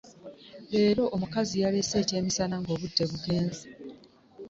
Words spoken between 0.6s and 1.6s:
Leero omukazi